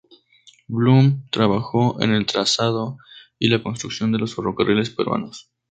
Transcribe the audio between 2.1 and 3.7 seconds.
el trazado y la